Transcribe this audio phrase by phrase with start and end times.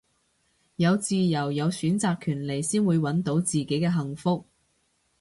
[0.77, 4.47] 有自由有選擇權利先會搵到自己嘅幸福